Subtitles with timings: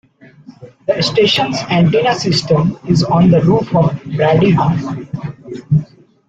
[0.87, 4.95] The station's antenna system is on the roof of Brady Hall.